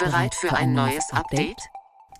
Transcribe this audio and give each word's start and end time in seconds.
Bereit 0.00 0.34
für 0.34 0.52
ein 0.54 0.72
neues 0.72 1.12
Update? 1.12 1.58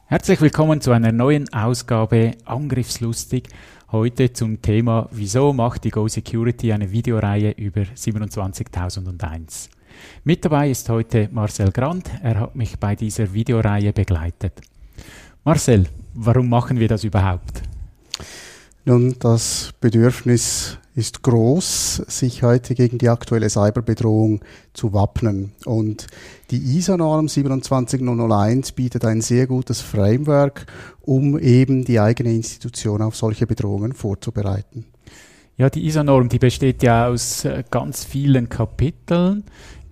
Herzlich 0.04 0.38
willkommen 0.42 0.82
zu 0.82 0.92
einer 0.92 1.12
neuen 1.12 1.50
Ausgabe 1.50 2.32
Angriffslustig. 2.44 3.48
Heute 3.90 4.34
zum 4.34 4.60
Thema 4.60 5.08
Wieso 5.12 5.54
macht 5.54 5.84
die 5.84 5.90
Go 5.90 6.06
Security 6.06 6.74
eine 6.74 6.90
Videoreihe 6.90 7.52
über 7.52 7.86
27001? 7.94 9.70
Mit 10.24 10.44
dabei 10.44 10.68
ist 10.68 10.90
heute 10.90 11.30
Marcel 11.32 11.72
Grant. 11.72 12.10
Er 12.22 12.40
hat 12.40 12.54
mich 12.54 12.78
bei 12.78 12.94
dieser 12.94 13.32
Videoreihe 13.32 13.94
begleitet. 13.94 14.60
Marcel, 15.42 15.86
warum 16.12 16.50
machen 16.50 16.78
wir 16.78 16.88
das 16.88 17.02
überhaupt? 17.04 17.62
Nun, 18.86 19.14
das 19.18 19.72
Bedürfnis 19.80 20.78
ist 20.94 21.22
groß, 21.22 22.02
sich 22.08 22.42
heute 22.42 22.74
gegen 22.74 22.98
die 22.98 23.10
aktuelle 23.10 23.48
Cyberbedrohung 23.48 24.40
zu 24.72 24.92
wappnen. 24.92 25.52
Und 25.66 26.06
die 26.50 26.78
ISA-Norm 26.78 27.28
27001 27.28 28.72
bietet 28.72 29.04
ein 29.04 29.20
sehr 29.20 29.46
gutes 29.46 29.80
Framework, 29.82 30.66
um 31.02 31.38
eben 31.38 31.84
die 31.84 32.00
eigene 32.00 32.32
Institution 32.32 33.02
auf 33.02 33.16
solche 33.16 33.46
Bedrohungen 33.46 33.92
vorzubereiten. 33.92 34.86
Ja, 35.58 35.68
die 35.68 35.86
ISA-Norm, 35.86 36.30
die 36.30 36.38
besteht 36.38 36.82
ja 36.82 37.06
aus 37.06 37.44
äh, 37.44 37.62
ganz 37.70 38.04
vielen 38.04 38.48
Kapiteln. 38.48 39.44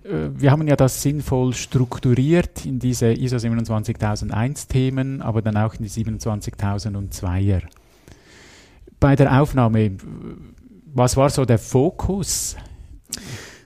Äh, 0.03 0.29
wir 0.35 0.51
haben 0.51 0.67
ja 0.67 0.75
das 0.75 1.03
sinnvoll 1.03 1.53
strukturiert 1.53 2.65
in 2.65 2.79
diese 2.79 3.13
ISO 3.13 3.37
27001 3.37 4.67
Themen, 4.67 5.21
aber 5.21 5.43
dann 5.43 5.57
auch 5.57 5.75
in 5.75 5.83
die 5.83 5.89
27002er 5.89 7.61
bei 8.99 9.15
der 9.15 9.41
Aufnahme, 9.41 9.91
was 10.93 11.15
war 11.17 11.29
so 11.29 11.45
der 11.45 11.59
Fokus? 11.59 12.55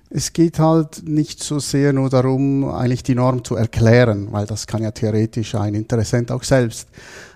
Es 0.10 0.32
geht 0.32 0.60
halt 0.60 1.08
nicht 1.08 1.42
so 1.42 1.58
sehr 1.58 1.92
nur 1.92 2.10
darum, 2.10 2.66
eigentlich 2.66 3.02
die 3.02 3.16
Norm 3.16 3.44
zu 3.44 3.56
erklären, 3.56 4.28
weil 4.32 4.46
das 4.46 4.68
kann 4.68 4.84
ja 4.84 4.92
theoretisch 4.92 5.56
ein 5.56 5.74
Interessent 5.74 6.32
auch 6.32 6.44
selbst. 6.44 6.88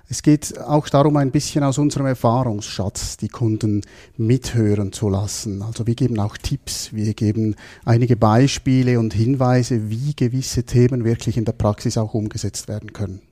Es 0.09 0.21
geht 0.21 0.57
auch 0.59 0.87
darum, 0.87 1.17
ein 1.17 1.31
bisschen 1.31 1.63
aus 1.63 1.77
unserem 1.77 2.05
Erfahrungsschatz 2.05 3.17
die 3.17 3.27
Kunden 3.27 3.81
mithören 4.15 4.93
zu 4.93 5.09
lassen. 5.09 5.61
Also 5.61 5.85
wir 5.85 5.95
geben 5.95 6.19
auch 6.19 6.37
Tipps, 6.37 6.93
wir 6.93 7.13
geben 7.13 7.55
einige 7.83 8.15
Beispiele 8.15 8.99
und 8.99 9.13
Hinweise, 9.13 9.89
wie 9.89 10.15
gewisse 10.15 10.63
Themen 10.63 11.03
wirklich 11.03 11.35
in 11.35 11.43
der 11.43 11.51
Praxis 11.53 11.97
auch 11.97 12.13
umgesetzt 12.13 12.69
werden 12.69 12.93
können. 12.93 13.26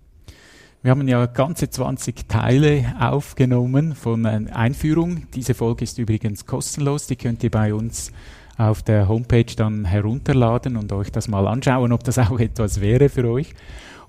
Wir 0.85 0.91
haben 0.91 1.07
ja 1.07 1.25
ganze 1.25 1.67
20 1.67 2.27
Teile 2.27 2.93
aufgenommen 2.99 3.95
von 3.95 4.23
einer 4.23 4.55
Einführung. 4.55 5.23
Diese 5.33 5.55
Folge 5.55 5.83
ist 5.83 5.97
übrigens 5.97 6.45
kostenlos. 6.45 7.07
Die 7.07 7.15
könnt 7.15 7.43
ihr 7.43 7.49
bei 7.49 7.73
uns 7.73 8.11
auf 8.59 8.83
der 8.83 9.07
Homepage 9.07 9.51
dann 9.57 9.85
herunterladen 9.85 10.77
und 10.77 10.91
euch 10.91 11.11
das 11.11 11.27
mal 11.27 11.47
anschauen, 11.47 11.91
ob 11.91 12.03
das 12.03 12.19
auch 12.19 12.39
etwas 12.39 12.81
wäre 12.81 13.09
für 13.09 13.27
euch. 13.27 13.55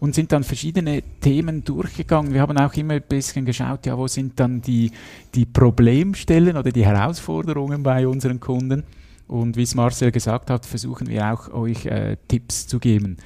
Und 0.00 0.14
sind 0.14 0.32
dann 0.32 0.44
verschiedene 0.44 1.02
Themen 1.22 1.64
durchgegangen. 1.64 2.34
Wir 2.34 2.42
haben 2.42 2.58
auch 2.58 2.74
immer 2.74 2.92
ein 2.92 3.04
bisschen 3.08 3.46
geschaut, 3.46 3.86
ja, 3.86 3.96
wo 3.96 4.06
sind 4.06 4.38
dann 4.38 4.60
die, 4.60 4.90
die 5.34 5.46
Problemstellen 5.46 6.58
oder 6.58 6.72
die 6.72 6.84
Herausforderungen 6.84 7.82
bei 7.82 8.06
unseren 8.06 8.38
Kunden. 8.38 8.84
Und 9.28 9.56
wie 9.56 9.62
es 9.62 9.74
Marcel 9.74 10.12
gesagt 10.12 10.50
hat, 10.50 10.66
versuchen 10.66 11.08
wir 11.08 11.32
auch 11.32 11.50
euch 11.54 11.86
äh, 11.86 12.18
Tipps 12.28 12.66
zu 12.66 12.78
geben 12.78 13.16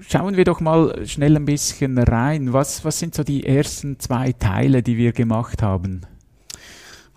schauen 0.00 0.36
wir 0.36 0.44
doch 0.44 0.60
mal 0.60 1.06
schnell 1.06 1.36
ein 1.36 1.44
bisschen 1.44 1.98
rein. 1.98 2.52
Was, 2.52 2.84
was 2.84 2.98
sind 2.98 3.14
so 3.14 3.24
die 3.24 3.44
ersten 3.46 3.98
zwei 3.98 4.32
Teile, 4.32 4.82
die 4.82 4.96
wir 4.96 5.12
gemacht 5.12 5.62
haben? 5.62 6.02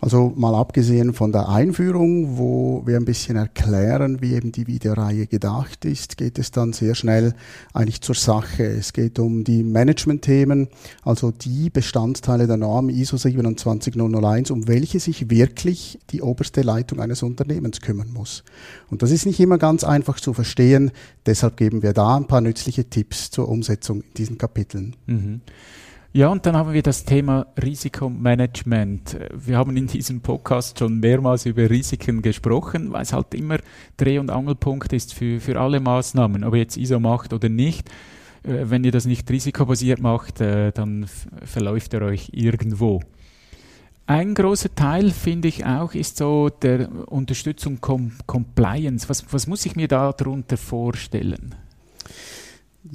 Also 0.01 0.33
mal 0.35 0.55
abgesehen 0.55 1.13
von 1.13 1.31
der 1.31 1.47
Einführung, 1.47 2.39
wo 2.39 2.81
wir 2.87 2.97
ein 2.97 3.05
bisschen 3.05 3.35
erklären, 3.35 4.19
wie 4.19 4.33
eben 4.33 4.51
die 4.51 4.65
Videoreihe 4.65 5.27
gedacht 5.27 5.85
ist, 5.85 6.17
geht 6.17 6.39
es 6.39 6.49
dann 6.49 6.73
sehr 6.73 6.95
schnell 6.95 7.35
eigentlich 7.71 8.01
zur 8.01 8.15
Sache. 8.15 8.63
Es 8.63 8.93
geht 8.93 9.19
um 9.19 9.43
die 9.43 9.61
Management-Themen, 9.61 10.69
also 11.03 11.29
die 11.29 11.69
Bestandteile 11.69 12.47
der 12.47 12.57
Norm 12.57 12.89
ISO 12.89 13.17
27001, 13.17 14.49
um 14.49 14.67
welche 14.67 14.99
sich 14.99 15.29
wirklich 15.29 15.99
die 16.09 16.23
oberste 16.23 16.63
Leitung 16.63 16.99
eines 16.99 17.21
Unternehmens 17.21 17.79
kümmern 17.79 18.11
muss. 18.11 18.43
Und 18.89 19.03
das 19.03 19.11
ist 19.11 19.27
nicht 19.27 19.39
immer 19.39 19.59
ganz 19.59 19.83
einfach 19.83 20.19
zu 20.19 20.33
verstehen, 20.33 20.89
deshalb 21.27 21.57
geben 21.57 21.83
wir 21.83 21.93
da 21.93 22.17
ein 22.17 22.25
paar 22.25 22.41
nützliche 22.41 22.89
Tipps 22.89 23.29
zur 23.29 23.47
Umsetzung 23.47 24.01
in 24.01 24.13
diesen 24.17 24.39
Kapiteln. 24.39 24.95
Mhm. 25.05 25.41
Ja, 26.13 26.27
und 26.27 26.45
dann 26.45 26.57
haben 26.57 26.73
wir 26.73 26.81
das 26.83 27.05
Thema 27.05 27.47
Risikomanagement. 27.63 29.17
Wir 29.33 29.57
haben 29.57 29.77
in 29.77 29.87
diesem 29.87 30.19
Podcast 30.19 30.77
schon 30.77 30.99
mehrmals 30.99 31.45
über 31.45 31.69
Risiken 31.69 32.21
gesprochen, 32.21 32.91
weil 32.91 33.03
es 33.03 33.13
halt 33.13 33.33
immer 33.33 33.59
Dreh- 33.95 34.19
und 34.19 34.29
Angelpunkt 34.29 34.91
ist 34.91 35.13
für, 35.13 35.39
für 35.39 35.57
alle 35.57 35.79
Maßnahmen, 35.79 36.43
ob 36.43 36.55
jetzt 36.55 36.75
ISO 36.75 36.99
macht 36.99 37.31
oder 37.31 37.47
nicht. 37.47 37.87
Äh, 38.43 38.65
wenn 38.69 38.83
ihr 38.83 38.91
das 38.91 39.05
nicht 39.05 39.31
risikobasiert 39.31 40.01
macht, 40.01 40.41
äh, 40.41 40.73
dann 40.73 41.05
verläuft 41.45 41.93
ihr 41.93 42.01
euch 42.01 42.31
irgendwo. 42.33 42.99
Ein 44.05 44.33
großer 44.33 44.75
Teil, 44.75 45.11
finde 45.11 45.47
ich 45.47 45.65
auch, 45.65 45.93
ist 45.93 46.17
so 46.17 46.49
der 46.49 46.89
Unterstützung 47.09 47.79
Com 47.79 48.11
Compliance. 48.25 49.07
Was, 49.07 49.31
was 49.31 49.47
muss 49.47 49.65
ich 49.65 49.77
mir 49.77 49.87
da 49.87 50.11
darunter 50.11 50.57
vorstellen? 50.57 51.55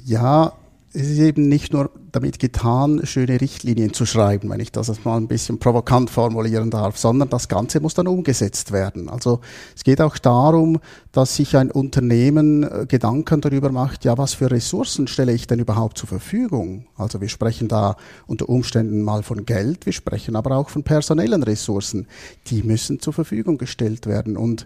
Ja, 0.05 0.53
es 0.93 1.09
ist 1.09 1.19
eben 1.19 1.47
nicht 1.47 1.73
nur 1.73 1.89
damit 2.17 2.39
getan, 2.39 3.01
schöne 3.03 3.39
Richtlinien 3.39 3.93
zu 3.93 4.05
schreiben, 4.07 4.49
wenn 4.49 4.59
ich 4.59 4.71
das 4.71 5.03
mal 5.05 5.17
ein 5.17 5.27
bisschen 5.27 5.59
provokant 5.59 6.09
formulieren 6.09 6.71
darf, 6.71 6.97
sondern 6.97 7.29
das 7.29 7.47
Ganze 7.47 7.79
muss 7.79 7.93
dann 7.93 8.07
umgesetzt 8.07 8.71
werden. 8.71 9.07
Also 9.07 9.41
es 9.75 9.83
geht 9.83 10.01
auch 10.01 10.17
darum, 10.17 10.79
dass 11.11 11.35
sich 11.35 11.55
ein 11.55 11.71
Unternehmen 11.71 12.63
äh, 12.63 12.85
Gedanken 12.87 13.41
darüber 13.41 13.71
macht, 13.71 14.03
ja, 14.05 14.17
was 14.17 14.33
für 14.33 14.49
Ressourcen 14.49 15.07
stelle 15.07 15.33
ich 15.33 15.47
denn 15.47 15.59
überhaupt 15.59 15.97
zur 15.97 16.07
Verfügung? 16.07 16.87
Also 16.95 17.21
wir 17.21 17.29
sprechen 17.29 17.67
da 17.67 17.95
unter 18.25 18.49
Umständen 18.49 19.01
mal 19.03 19.21
von 19.21 19.45
Geld, 19.45 19.85
wir 19.85 19.93
sprechen 19.93 20.35
aber 20.35 20.57
auch 20.57 20.69
von 20.69 20.83
personellen 20.83 21.43
Ressourcen. 21.43 22.07
Die 22.47 22.63
müssen 22.63 22.99
zur 22.99 23.13
Verfügung 23.13 23.57
gestellt 23.57 24.07
werden. 24.07 24.37
Und 24.37 24.65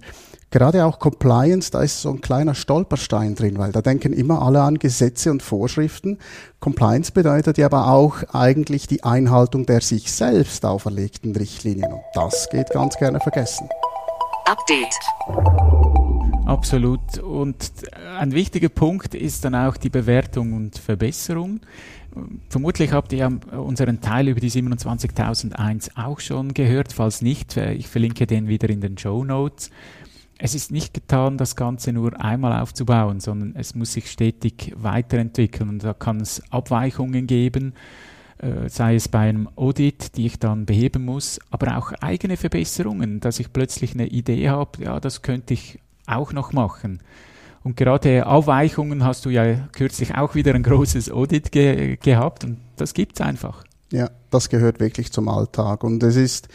gerade 0.51 0.85
auch 0.85 0.99
Compliance, 0.99 1.71
da 1.71 1.81
ist 1.81 2.01
so 2.01 2.09
ein 2.09 2.21
kleiner 2.21 2.53
Stolperstein 2.53 3.35
drin, 3.35 3.57
weil 3.57 3.71
da 3.71 3.81
denken 3.81 4.13
immer 4.13 4.41
alle 4.41 4.61
an 4.61 4.77
Gesetze 4.77 5.31
und 5.31 5.41
Vorschriften. 5.41 6.17
Compliance 6.59 7.11
bedeutet 7.11 7.40
ja 7.57 7.65
aber 7.65 7.87
auch 7.87 8.23
eigentlich 8.33 8.87
die 8.87 9.03
Einhaltung 9.03 9.65
der 9.65 9.81
sich 9.81 10.11
selbst 10.11 10.65
auferlegten 10.65 11.35
Richtlinien. 11.35 11.91
Und 11.91 12.03
das 12.13 12.49
geht 12.49 12.69
ganz 12.71 12.97
gerne 12.97 13.19
vergessen. 13.19 13.69
Update. 14.45 14.95
Absolut. 16.45 17.19
Und 17.19 17.71
ein 18.19 18.33
wichtiger 18.33 18.69
Punkt 18.69 19.15
ist 19.15 19.45
dann 19.45 19.55
auch 19.55 19.77
die 19.77 19.89
Bewertung 19.89 20.53
und 20.53 20.77
Verbesserung. 20.77 21.61
Vermutlich 22.49 22.91
habt 22.91 23.13
ihr 23.13 23.39
unseren 23.51 24.01
Teil 24.01 24.27
über 24.27 24.41
die 24.41 24.49
27001 24.49 25.95
auch 25.95 26.19
schon 26.19 26.53
gehört. 26.53 26.91
Falls 26.91 27.21
nicht, 27.21 27.55
äh, 27.55 27.73
ich 27.73 27.87
verlinke 27.87 28.27
den 28.27 28.49
wieder 28.49 28.69
in 28.69 28.81
den 28.81 28.97
Show 28.97 29.23
Notes 29.23 29.69
es 30.43 30.55
ist 30.55 30.71
nicht 30.71 30.95
getan, 30.95 31.37
das 31.37 31.55
Ganze 31.55 31.93
nur 31.93 32.19
einmal 32.19 32.59
aufzubauen, 32.59 33.19
sondern 33.19 33.55
es 33.55 33.75
muss 33.75 33.93
sich 33.93 34.09
stetig 34.09 34.73
weiterentwickeln 34.75 35.69
und 35.69 35.83
da 35.83 35.93
kann 35.93 36.19
es 36.19 36.41
Abweichungen 36.49 37.27
geben, 37.27 37.73
äh, 38.39 38.67
sei 38.67 38.95
es 38.95 39.07
bei 39.07 39.19
einem 39.19 39.49
Audit, 39.55 40.17
die 40.17 40.25
ich 40.25 40.39
dann 40.39 40.65
beheben 40.65 41.05
muss, 41.05 41.39
aber 41.51 41.77
auch 41.77 41.91
eigene 42.01 42.37
Verbesserungen, 42.37 43.19
dass 43.19 43.39
ich 43.39 43.53
plötzlich 43.53 43.93
eine 43.93 44.07
Idee 44.07 44.49
habe, 44.49 44.83
ja, 44.83 44.99
das 44.99 45.21
könnte 45.21 45.53
ich 45.53 45.79
auch 46.07 46.33
noch 46.33 46.53
machen. 46.53 47.03
Und 47.63 47.77
gerade 47.77 48.25
Abweichungen 48.25 49.03
hast 49.03 49.25
du 49.25 49.29
ja 49.29 49.67
kürzlich 49.73 50.15
auch 50.15 50.33
wieder 50.33 50.55
ein 50.55 50.63
großes 50.63 51.11
Audit 51.11 51.51
ge 51.51 51.97
gehabt 51.97 52.45
und 52.45 52.57
das 52.77 52.95
gibt 52.95 53.19
es 53.19 53.21
einfach. 53.21 53.63
Ja, 53.91 54.09
das 54.31 54.49
gehört 54.49 54.79
wirklich 54.79 55.11
zum 55.11 55.27
Alltag 55.27 55.83
und 55.83 56.01
es 56.01 56.15
ist 56.15 56.47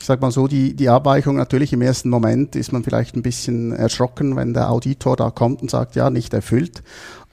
ich 0.00 0.06
sage 0.06 0.20
mal 0.20 0.30
so, 0.30 0.46
die, 0.46 0.74
die 0.74 0.88
Abweichung 0.88 1.36
natürlich 1.36 1.72
im 1.72 1.82
ersten 1.82 2.08
Moment 2.08 2.54
ist 2.54 2.72
man 2.72 2.84
vielleicht 2.84 3.16
ein 3.16 3.22
bisschen 3.22 3.72
erschrocken, 3.72 4.36
wenn 4.36 4.54
der 4.54 4.70
Auditor 4.70 5.16
da 5.16 5.30
kommt 5.30 5.60
und 5.60 5.70
sagt, 5.70 5.96
ja, 5.96 6.08
nicht 6.10 6.32
erfüllt. 6.32 6.82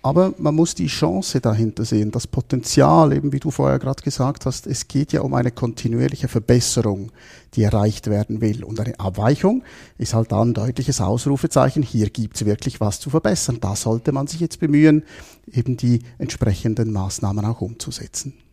aber 0.05 0.35
man 0.37 0.53
muss 0.53 0.75
die 0.75 0.85
Chance 0.85 1.41
dahinter 1.41 1.83
sehen, 1.83 2.11
das 2.11 2.27
Potenzial, 2.27 3.11
eben 3.11 3.33
wie 3.33 3.39
du 3.39 3.49
vorher 3.49 3.79
gerade 3.79 4.03
gesagt 4.03 4.45
hast, 4.45 4.67
es 4.67 4.87
geht 4.87 5.13
ja 5.13 5.21
um 5.21 5.33
eine 5.33 5.49
kontinuierliche 5.49 6.27
Verbesserung, 6.27 7.11
die 7.55 7.63
erreicht 7.63 8.05
werden 8.07 8.39
will. 8.39 8.63
Und 8.63 8.79
eine 8.79 8.99
Abweichung 8.99 9.63
ist 9.97 10.13
halt 10.13 10.31
da 10.31 10.43
ein 10.43 10.53
deutliches 10.53 11.01
Ausrufezeichen, 11.01 11.81
hier 11.81 12.11
gibt 12.11 12.35
es 12.35 12.45
wirklich 12.45 12.79
was 12.81 12.99
zu 12.99 13.09
verbessern. 13.09 13.57
Da 13.59 13.75
sollte 13.75 14.11
man 14.11 14.27
sich 14.27 14.41
jetzt 14.41 14.59
bemühen, 14.59 15.01
eben 15.51 15.75
die 15.75 16.01
entsprechenden 16.19 16.93
Maßnahmen 16.93 17.43
auch 17.43 17.61
umzusetzen. 17.61 18.44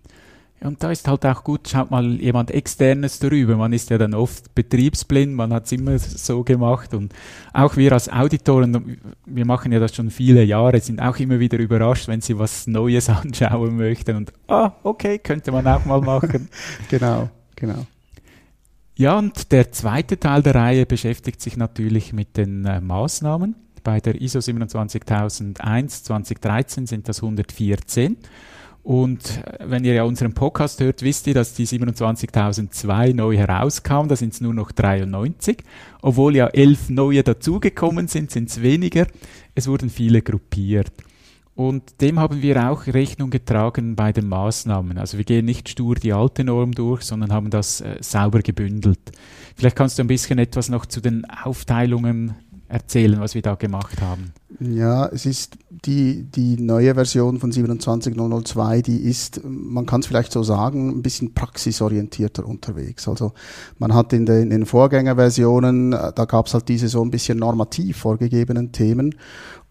Und 0.64 0.82
da 0.82 0.92
ist 0.92 1.08
halt 1.08 1.26
auch 1.26 1.42
gut, 1.42 1.68
schaut 1.68 1.90
mal 1.90 2.04
jemand 2.20 2.50
externes 2.50 3.18
darüber. 3.18 3.56
Man 3.56 3.72
ist 3.72 3.90
ja 3.90 3.98
dann 3.98 4.14
oft 4.14 4.54
betriebsblind, 4.54 5.34
man 5.34 5.52
hat 5.52 5.66
es 5.66 5.72
immer 5.72 5.98
so 5.98 6.44
gemacht 6.44 6.94
und 6.94 7.12
auch 7.52 7.76
wir 7.76 7.92
als 7.92 8.08
Auditoren, 8.08 8.98
wir 9.26 9.44
machen 9.44 9.72
ja 9.72 9.80
das 9.80 9.94
schon 9.94 10.10
viele 10.10 10.44
Jahre, 10.44 10.80
sind 10.80 11.00
auch 11.00 11.18
immer 11.18 11.40
wieder 11.40 11.58
überrascht, 11.58 12.06
wenn 12.06 12.20
sie 12.20 12.38
was 12.38 12.66
Neues 12.66 13.08
anschauen 13.08 13.76
möchten 13.76 14.16
und 14.16 14.32
ah, 14.48 14.72
okay, 14.84 15.18
könnte 15.18 15.50
man 15.50 15.66
auch 15.66 15.84
mal 15.84 16.00
machen. 16.00 16.48
genau, 16.88 17.28
genau. 17.56 17.86
Ja, 18.94 19.18
und 19.18 19.50
der 19.50 19.72
zweite 19.72 20.20
Teil 20.20 20.42
der 20.42 20.54
Reihe 20.54 20.86
beschäftigt 20.86 21.40
sich 21.40 21.56
natürlich 21.56 22.12
mit 22.12 22.36
den 22.36 22.64
äh, 22.66 22.80
Maßnahmen. 22.80 23.56
Bei 23.82 24.00
der 24.00 24.20
ISO 24.20 24.40
27001 24.40 26.04
2013 26.04 26.86
sind 26.86 27.08
das 27.08 27.20
114. 27.20 28.16
Und 28.82 29.38
äh, 29.46 29.58
wenn 29.64 29.84
ihr 29.84 29.94
ja 29.94 30.04
unseren 30.04 30.34
Podcast 30.34 30.80
hört, 30.80 31.02
wisst 31.02 31.26
ihr, 31.26 31.34
dass 31.34 31.54
die 31.54 31.66
27.002 31.66 33.14
neu 33.14 33.36
herauskam. 33.36 34.08
Da 34.08 34.16
sind 34.16 34.32
es 34.32 34.40
nur 34.40 34.54
noch 34.54 34.72
93. 34.72 35.58
Obwohl 36.02 36.36
ja 36.36 36.48
elf 36.48 36.90
neue 36.90 37.22
dazugekommen 37.22 38.08
sind, 38.08 38.30
sind 38.30 38.50
es 38.50 38.62
weniger. 38.62 39.06
Es 39.54 39.68
wurden 39.68 39.90
viele 39.90 40.22
gruppiert. 40.22 40.92
Und 41.54 42.00
dem 42.00 42.18
haben 42.18 42.40
wir 42.40 42.70
auch 42.70 42.86
Rechnung 42.86 43.28
getragen 43.30 43.94
bei 43.94 44.12
den 44.12 44.26
Maßnahmen. 44.26 44.96
Also 44.96 45.18
wir 45.18 45.24
gehen 45.24 45.44
nicht 45.44 45.68
stur 45.68 45.96
die 45.96 46.14
alte 46.14 46.44
Norm 46.44 46.72
durch, 46.72 47.02
sondern 47.02 47.30
haben 47.30 47.50
das 47.50 47.82
äh, 47.82 47.96
sauber 48.00 48.40
gebündelt. 48.40 49.12
Vielleicht 49.54 49.76
kannst 49.76 49.98
du 49.98 50.02
ein 50.02 50.08
bisschen 50.08 50.38
etwas 50.38 50.70
noch 50.70 50.86
zu 50.86 51.00
den 51.00 51.26
Aufteilungen 51.26 52.34
erzählen, 52.72 53.20
was 53.20 53.34
wir 53.34 53.42
da 53.42 53.54
gemacht 53.54 54.00
haben. 54.00 54.32
Ja, 54.58 55.06
es 55.06 55.26
ist 55.26 55.56
die, 55.68 56.22
die 56.22 56.56
neue 56.60 56.94
Version 56.94 57.38
von 57.38 57.52
27002, 57.52 58.82
die 58.82 58.98
ist, 59.02 59.40
man 59.44 59.86
kann 59.86 60.00
es 60.00 60.06
vielleicht 60.06 60.32
so 60.32 60.42
sagen, 60.42 60.88
ein 60.88 61.02
bisschen 61.02 61.34
praxisorientierter 61.34 62.46
unterwegs. 62.46 63.08
Also 63.08 63.32
man 63.78 63.94
hat 63.94 64.12
in 64.12 64.24
den, 64.24 64.44
in 64.44 64.50
den 64.50 64.66
Vorgängerversionen, 64.66 65.92
äh, 65.92 66.12
da 66.14 66.24
gab 66.24 66.46
es 66.46 66.54
halt 66.54 66.68
diese 66.68 66.88
so 66.88 67.04
ein 67.04 67.10
bisschen 67.10 67.38
normativ 67.38 67.98
vorgegebenen 67.98 68.72
Themen. 68.72 69.16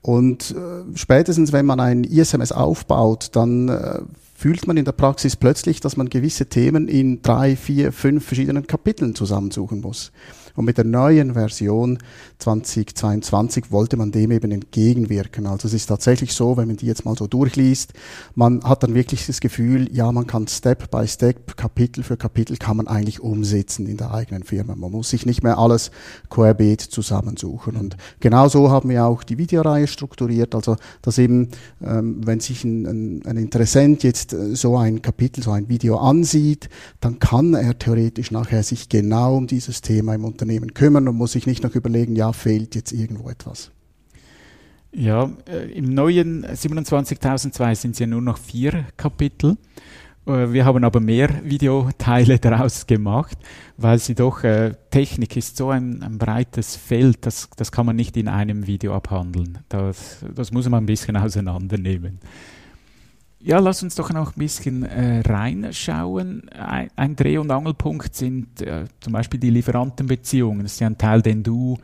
Und 0.02 0.52
äh, 0.52 0.96
spätestens, 0.96 1.52
wenn 1.54 1.66
man 1.66 1.80
ein 1.80 2.04
ISMS 2.04 2.52
aufbaut, 2.52 3.30
dann 3.34 3.70
äh, 3.70 4.00
fühlt 4.36 4.68
man 4.68 4.78
in 4.78 4.86
der 4.86 4.92
Praxis 4.92 5.36
plötzlich, 5.36 5.80
dass 5.80 5.98
man 5.98 6.10
gewisse 6.10 6.48
Themen 6.48 6.88
in 6.88 7.22
drei, 7.22 7.56
vier, 7.56 7.92
fünf 7.92 8.26
verschiedenen 8.26 8.66
Kapiteln 8.66 9.14
zusammensuchen 9.16 9.82
muss. 9.82 10.12
Und 10.56 10.66
mit 10.66 10.78
der 10.78 10.86
neuen 10.86 11.34
Version 11.34 12.00
2022 12.40 13.72
wollte 13.72 13.98
man 13.98 14.12
dem 14.12 14.32
eben 14.32 14.52
entgegenwirken. 14.52 15.48
Also 15.48 15.68
es 15.68 15.74
ist 15.74 15.88
tatsächlich 15.88 16.34
so, 16.34 16.58
wenn 16.58 16.68
man 16.68 16.78
die 16.78 16.88
jetzt 16.88 17.06
mal 17.06 17.16
so 17.16 17.28
durchliest, 17.28 17.94
man 18.36 18.64
hat 18.64 18.84
dann 18.84 18.94
wirklich 18.94 19.26
das 19.26 19.40
Gefühl, 19.40 19.90
ja, 19.94 20.12
man 20.12 20.28
kann 20.28 20.48
Step 20.48 20.92
by 20.92 21.08
Step, 21.08 21.56
Kapitel 21.58 22.04
für 22.04 22.18
Kapitel 22.18 22.58
kann 22.58 22.78
man 22.78 22.88
eigentlich 22.88 23.20
umsetzen 23.22 23.88
in 23.88 23.98
der 23.98 24.14
eigenen 24.14 24.44
Firma. 24.44 24.76
Man 24.76 24.92
muss 24.92 25.10
sich 25.10 25.26
nicht 25.26 25.44
mehr 25.44 25.58
alles 25.58 25.92
querbeet 26.30 26.82
zusammensuchen. 26.82 27.76
Und 27.76 27.98
genau 28.20 28.48
so 28.48 28.70
haben 28.70 28.90
wir 28.90 29.06
auch 29.06 29.24
die 29.24 29.38
Videoreihe 29.38 29.88
strukturiert. 29.88 30.56
Also, 30.56 30.76
dass 31.02 31.18
eben, 31.18 31.50
ähm, 31.84 32.22
wenn 32.26 32.40
sich 32.40 32.64
ein, 32.64 32.86
ein, 32.86 33.26
ein 33.26 33.38
Interessent 33.38 34.04
jetzt 34.04 34.34
äh, 34.34 34.56
so 34.56 34.78
ein 34.78 35.02
Kapitel, 35.02 35.44
so 35.44 35.52
ein 35.52 35.70
Video 35.70 35.98
ansieht, 35.98 36.70
dann 37.00 37.20
kann 37.20 37.54
er 37.54 37.78
theoretisch 37.78 38.32
nachher 38.32 38.64
sich 38.64 38.90
genau 38.90 39.38
um 39.38 39.48
dieses 39.48 39.82
Thema 39.82 40.16
im 40.16 40.26
Unternehmen 40.26 40.41
kümmern 40.74 41.08
und 41.08 41.16
muss 41.16 41.34
sich 41.34 41.48
nicht 41.48 41.64
noch 41.64 41.76
überlegen, 41.76 42.16
ja, 42.16 42.34
fehlt 42.34 42.76
jetzt 42.76 42.92
irgendwo 42.92 43.30
etwas. 43.30 43.72
Ja, 44.94 45.32
äh, 45.48 45.72
im 45.72 45.94
neuen 45.94 46.46
27.002 46.46 47.76
sind 47.76 47.92
es 47.92 48.00
ja 48.00 48.08
nur 48.08 48.22
noch 48.22 48.38
vier 48.38 48.86
Kapitel. 48.98 49.58
Äh, 50.26 50.52
wir 50.52 50.66
haben 50.66 50.84
aber 50.84 51.00
mehr 51.00 51.30
Videoteile 51.44 52.40
daraus 52.42 52.88
gemacht, 52.88 53.38
weil 53.78 54.00
sie 54.00 54.16
doch, 54.16 54.44
äh, 54.44 54.74
Technik 54.90 55.38
ist 55.38 55.58
so 55.58 55.70
ein, 55.70 56.04
ein, 56.04 56.18
breites 56.18 56.76
Feld, 56.76 57.26
das, 57.26 57.50
das 57.56 57.72
kann 57.72 57.86
man 57.86 57.96
nicht 57.96 58.18
in 58.18 58.28
einem 58.28 58.68
Video 58.68 58.94
abhandeln. 58.94 59.60
Das, 59.70 60.26
das 60.36 60.52
muss 60.52 60.68
man 60.70 60.84
ein 60.84 60.88
bisschen 60.88 61.16
auseinandernehmen. 61.18 62.20
Ja, 63.44 63.58
lass 63.60 63.82
uns 63.82 63.96
doch 63.96 64.12
noch 64.12 64.36
ein 64.36 64.40
bisschen 64.40 64.84
äh, 64.84 65.22
reinschauen. 65.22 66.48
Ein, 66.50 66.90
ein, 66.96 67.16
Dreh- 67.16 67.40
und 67.40 67.50
Angelpunkt 67.50 68.16
sind 68.16 68.62
äh, 68.62 68.86
zum 69.00 69.14
Beispiel 69.14 69.40
die 69.40 69.50
Lieferantenbeziehungen. 69.50 70.64
Das 70.64 70.74
ist 70.74 70.80
ja 70.80 70.88
ein 70.88 70.98
Teil, 70.98 71.24
den 71.24 71.42
du 71.42 71.78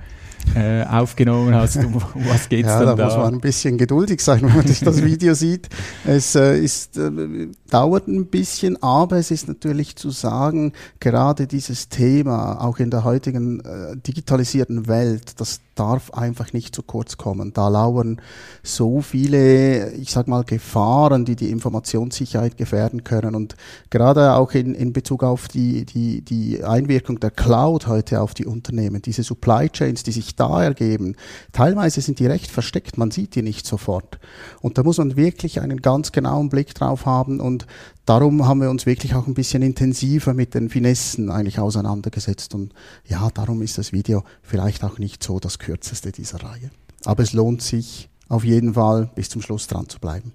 äh, 0.55 0.83
aufgenommen 0.83 1.53
hast. 1.53 1.77
Um, 1.77 1.95
um 1.95 2.03
was 2.27 2.49
geht's 2.49 2.69
ja, 2.69 2.79
dann 2.79 2.95
da? 2.95 2.95
da 2.95 3.05
muss 3.05 3.17
man 3.17 3.33
ein 3.35 3.41
bisschen 3.41 3.77
geduldig 3.77 4.21
sein, 4.21 4.41
wenn 4.41 4.55
man 4.55 4.67
sich 4.67 4.79
das 4.79 5.03
Video 5.03 5.33
sieht. 5.33 5.67
Es 6.05 6.35
äh, 6.35 6.59
ist, 6.59 6.97
äh, 6.97 7.47
dauert 7.69 8.07
ein 8.07 8.27
bisschen, 8.27 8.81
aber 8.81 9.17
es 9.17 9.31
ist 9.31 9.47
natürlich 9.47 9.95
zu 9.95 10.09
sagen, 10.09 10.73
gerade 10.99 11.47
dieses 11.47 11.89
Thema, 11.89 12.61
auch 12.61 12.79
in 12.79 12.91
der 12.91 13.03
heutigen 13.03 13.59
äh, 13.61 13.97
digitalisierten 13.97 14.87
Welt, 14.87 15.39
das 15.39 15.61
darf 15.75 16.11
einfach 16.11 16.53
nicht 16.53 16.73
zu 16.73 16.81
kurz 16.81 17.17
kommen. 17.17 17.53
Da 17.53 17.67
lauern 17.67 18.19
so 18.63 19.01
viele, 19.01 19.91
ich 19.91 20.11
sag 20.11 20.27
mal, 20.27 20.43
Gefahren, 20.43 21.25
die 21.25 21.35
die 21.35 21.46
Informationssicherheit 21.49 22.57
gefährden 22.57 23.03
können. 23.03 23.35
Und 23.35 23.55
gerade 23.89 24.33
auch 24.33 24.51
in, 24.51 24.75
in 24.75 24.93
Bezug 24.93 25.23
auf 25.23 25.47
die, 25.47 25.85
die, 25.85 26.21
die 26.21 26.63
Einwirkung 26.63 27.19
der 27.19 27.31
Cloud 27.31 27.87
heute 27.87 28.21
auf 28.21 28.33
die 28.33 28.45
Unternehmen, 28.45 29.01
diese 29.01 29.23
Supply 29.23 29.69
Chains, 29.69 30.03
die 30.03 30.11
sich 30.11 30.35
da 30.35 30.63
ergeben. 30.63 31.15
Teilweise 31.51 32.01
sind 32.01 32.19
die 32.19 32.27
recht 32.27 32.51
versteckt, 32.51 32.97
man 32.97 33.11
sieht 33.11 33.35
die 33.35 33.41
nicht 33.41 33.65
sofort. 33.65 34.19
Und 34.61 34.77
da 34.77 34.83
muss 34.83 34.97
man 34.97 35.15
wirklich 35.15 35.61
einen 35.61 35.81
ganz 35.81 36.11
genauen 36.11 36.49
Blick 36.49 36.73
drauf 36.75 37.05
haben 37.05 37.39
und 37.39 37.67
darum 38.05 38.47
haben 38.47 38.61
wir 38.61 38.69
uns 38.69 38.85
wirklich 38.85 39.15
auch 39.15 39.27
ein 39.27 39.33
bisschen 39.33 39.61
intensiver 39.61 40.33
mit 40.33 40.53
den 40.53 40.69
Finessen 40.69 41.29
eigentlich 41.29 41.59
auseinandergesetzt 41.59 42.55
und 42.55 42.73
ja, 43.05 43.29
darum 43.33 43.61
ist 43.61 43.77
das 43.77 43.93
Video 43.93 44.23
vielleicht 44.41 44.83
auch 44.83 44.97
nicht 44.97 45.23
so 45.23 45.39
das 45.39 45.59
kürzeste 45.59 46.11
dieser 46.11 46.43
Reihe. 46.43 46.71
Aber 47.05 47.23
es 47.23 47.33
lohnt 47.33 47.61
sich 47.61 48.09
auf 48.29 48.43
jeden 48.43 48.73
Fall 48.73 49.09
bis 49.15 49.29
zum 49.29 49.41
Schluss 49.41 49.67
dran 49.67 49.87
zu 49.87 49.99
bleiben. 49.99 50.33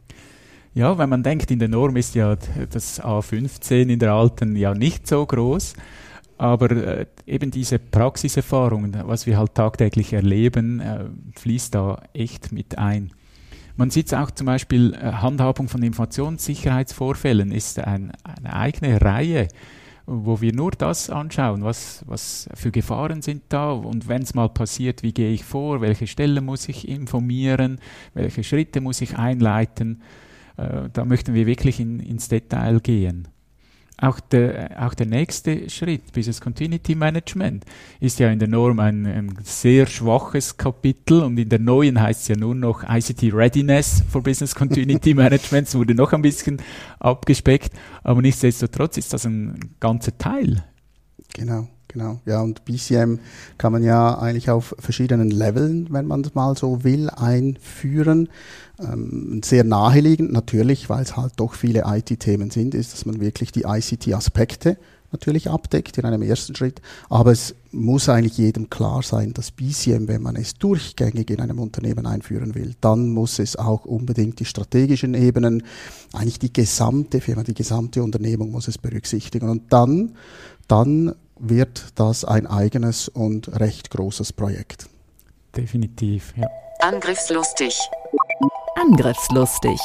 Ja, 0.75 0.97
wenn 0.97 1.11
man 1.11 1.23
denkt, 1.23 1.51
in 1.51 1.59
der 1.59 1.69
Norm 1.69 1.97
ist 1.97 2.15
ja 2.15 2.35
das 2.71 3.03
A15 3.03 3.89
in 3.89 3.99
der 3.99 4.13
alten 4.13 4.57
ja 4.57 4.75
nicht 4.75 5.07
so 5.07 5.27
groß. 5.27 5.75
Aber 6.39 6.71
äh, 6.71 7.07
eben 7.27 7.51
diese 7.51 7.79
Praxiserfahrungen, 7.79 8.97
was 9.05 9.27
wir 9.27 9.37
halt 9.39 9.55
tagtäglich 9.55 10.15
erleben, 10.15 10.81
äh, 10.81 11.05
fließt 11.39 11.75
da 11.75 12.03
echt 12.15 12.53
mit 12.53 12.79
ein. 12.79 13.13
Man 13.77 13.91
sieht 13.91 14.07
es 14.07 14.15
auch 14.15 14.31
zum 14.31 14.47
Beispiel, 14.47 14.95
äh, 14.95 15.13
Handhabung 15.13 15.69
von 15.69 15.83
Informationssicherheitsvorfällen 15.83 17.53
ist 17.53 17.79
ein, 17.79 18.13
eine 18.25 18.55
eigene 18.55 19.01
Reihe, 19.01 19.49
wo 20.07 20.41
wir 20.41 20.55
nur 20.55 20.73
das 20.73 21.11
anschauen, 21.11 21.63
was, 21.63 22.03
was 22.07 22.49
für 22.55 22.71
Gefahren 22.71 23.23
sind 23.23 23.45
da 23.51 23.71
und 23.71 24.09
wenn 24.09 24.23
es 24.23 24.35
mal 24.35 24.49
passiert, 24.49 25.03
wie 25.03 25.13
gehe 25.13 25.33
ich 25.33 25.45
vor, 25.45 25.81
welche 25.81 26.07
Stelle 26.07 26.41
muss 26.41 26.69
ich 26.69 26.89
informieren, 26.89 27.79
welche 28.15 28.43
Schritte 28.43 28.81
muss 28.81 29.01
ich 29.01 29.17
einleiten. 29.17 30.03
Äh, 30.57 30.89
da 30.93 31.05
möchten 31.05 31.35
wir 31.35 31.47
wirklich 31.47 31.81
in, 31.81 32.01
ins 32.01 32.29
Detail 32.29 32.81
gehen. 32.81 33.29
Auch 34.03 34.19
der, 34.19 34.85
auch 34.85 34.95
der 34.95 35.07
nächste 35.07 35.71
Schritt, 35.71 36.13
Business 36.13 36.41
Continuity 36.41 36.97
Management, 36.97 37.65
ist 38.01 38.19
ja 38.19 38.31
in 38.31 38.41
der 38.41 38.49
Norm 38.49 38.81
ein, 38.81 39.07
ein 39.07 39.39
sehr 39.45 39.87
schwaches 39.87 40.57
Kapitel 40.57 41.23
und 41.23 41.39
in 41.39 41.49
der 41.49 41.61
neuen 41.61 42.01
heißt 42.01 42.23
es 42.23 42.29
ja 42.29 42.37
nur 42.37 42.57
noch 42.57 42.83
ICT 42.83 43.33
Readiness 43.33 44.03
for 44.11 44.21
Business 44.21 44.57
Continuity 44.57 45.15
Management. 45.15 45.69
Es 45.69 45.77
wurde 45.77 45.95
noch 45.95 46.13
ein 46.13 46.23
bisschen 46.23 46.61
abgespeckt, 46.99 47.73
aber 48.03 48.23
nichtsdestotrotz 48.23 48.97
ist 48.97 49.13
das 49.13 49.25
ein 49.25 49.77
ganzer 49.79 50.19
Teil. 50.19 50.65
Genau. 51.35 51.69
Genau, 51.93 52.21
ja, 52.25 52.41
und 52.41 52.65
BCM 52.65 53.19
kann 53.59 53.73
man 53.73 53.83
ja 53.83 54.19
eigentlich 54.19 54.49
auf 54.49 54.75
verschiedenen 54.79 55.31
Leveln, 55.31 55.89
wenn 55.91 56.07
man 56.07 56.23
es 56.23 56.35
mal 56.35 56.57
so 56.57 56.85
will, 56.85 57.11
einführen. 57.11 58.31
Ähm, 58.79 59.43
sehr 59.45 59.63
naheliegend 59.63 60.33
natürlich, 60.33 60.89
weil 60.89 61.03
es 61.03 61.19
halt 61.19 61.35
doch 61.37 61.53
viele 61.53 61.83
IT-Themen 61.87 62.51
sind, 62.51 62.75
ist, 62.75 62.95
dass 62.95 63.05
man 63.05 63.21
wirklich 63.21 63.53
die 63.53 63.65
ICT-Aspekte 63.67 64.79
natürlich 65.13 65.51
abdeckt 65.51 65.99
in 65.99 66.07
einem 66.07 66.23
ersten 66.23 66.55
Schritt. 66.55 66.81
Aber 67.11 67.33
es 67.33 67.55
muss 67.71 68.09
eigentlich 68.09 68.39
jedem 68.39 68.71
klar 68.71 69.03
sein, 69.03 69.35
dass 69.35 69.51
BCM, 69.51 70.09
wenn 70.09 70.23
man 70.23 70.37
es 70.37 70.55
durchgängig 70.55 71.31
in 71.31 71.41
einem 71.41 71.59
Unternehmen 71.59 72.07
einführen 72.07 72.55
will, 72.55 72.75
dann 72.81 73.11
muss 73.11 73.39
es 73.39 73.57
auch 73.57 73.85
unbedingt 73.85 74.41
die 74.41 74.47
strategischen 74.47 75.13
Ebenen, 75.13 75.65
eigentlich 76.15 76.39
die 76.39 76.53
gesamte 76.53 77.21
Firma, 77.21 77.43
die 77.43 77.53
gesamte 77.53 78.03
Unternehmung 78.03 78.51
muss 78.51 78.69
es 78.69 78.79
berücksichtigen. 78.79 79.51
Und 79.51 79.73
dann, 79.73 80.13
dann 80.69 81.15
wird 81.43 81.87
das 81.97 82.25
ein 82.25 82.47
eigenes 82.47 83.09
und 83.09 83.61
recht 83.61 83.91
großes 83.91 84.33
Projekt. 84.33 84.89
Definitiv, 85.57 86.33
ja. 86.37 86.49
Angriffslustig. 86.81 87.79
angriffslustig. 88.77 89.79